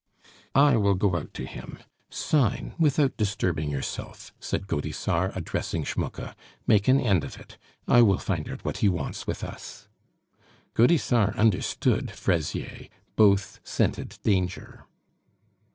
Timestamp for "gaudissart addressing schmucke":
4.65-6.35